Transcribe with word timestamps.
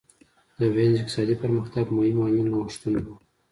د 0.59 0.61
وینز 0.75 0.97
اقتصادي 1.01 1.35
پرمختګ 1.43 1.85
مهم 1.97 2.17
عامل 2.23 2.47
نوښتونه 2.53 2.99
وو 3.03 3.15